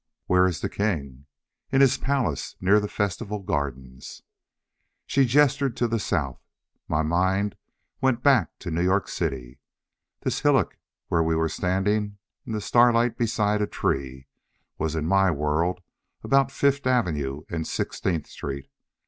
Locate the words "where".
0.25-0.47, 11.09-11.21